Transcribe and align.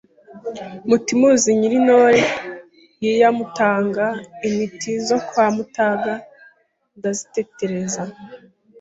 Mutimuzi 0.87 1.49
Nyiri 1.59 1.77
i 1.81 1.83
Ntora 1.85 2.21
Yia 3.03 3.29
Mutaga 3.37 4.05
Intiti 4.47 4.91
zo 5.07 5.17
kwa 5.27 5.45
Mutaga 5.55 6.13
ndazitetereza 6.97 8.01